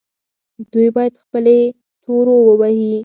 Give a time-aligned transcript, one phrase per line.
[0.71, 1.57] دوی باید خپلې
[2.03, 2.93] تورو ووهي.